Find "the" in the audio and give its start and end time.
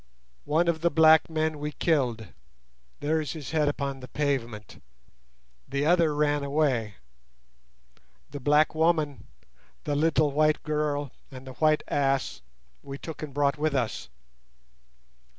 0.81-0.89, 3.99-4.07, 5.69-5.85, 8.31-8.39, 9.83-9.95, 11.45-11.53